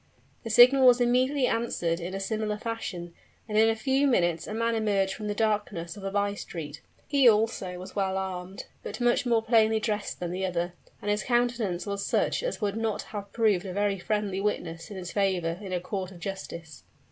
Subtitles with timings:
[0.43, 3.13] The signal was immediately answered in a similar fashion,
[3.47, 6.81] and in a few minutes a man emerged from the darkness of a by street.
[7.05, 11.21] He also was well armed, but much more plainly dressed than the other; and his
[11.25, 15.59] countenance was such as would not have proved a very friendly witness in his favor
[15.61, 16.83] in a court of justice.